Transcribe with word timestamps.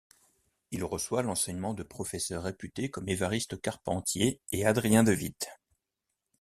Il 0.71 0.83
reçoit 0.83 1.21
l'enseignement 1.21 1.75
de 1.75 1.83
professeurs 1.83 2.41
réputés 2.41 2.89
comme 2.89 3.07
Évariste 3.07 3.61
Carpentier 3.61 4.41
et 4.51 4.65
Adrien 4.65 5.03
de 5.03 5.13
Witte. 5.13 5.47